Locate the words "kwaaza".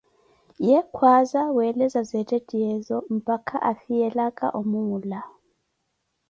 0.93-1.41